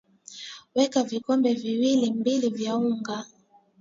[0.75, 3.25] weka vikombe viwili mbili vya unga